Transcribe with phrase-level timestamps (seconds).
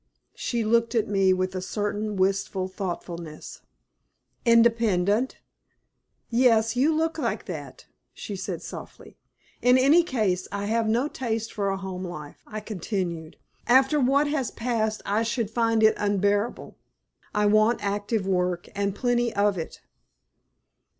[0.33, 3.61] She looked at me with a certain wistful thoughtfulness.
[4.45, 5.37] "Independent?
[6.31, 9.19] Yes, you look like that," she said, softly.
[9.61, 13.37] "In any case I have no taste for a home life," I continued.
[13.67, 16.79] "After what has passed I should find it unbearable.
[17.35, 19.81] I want active work, and plenty of it."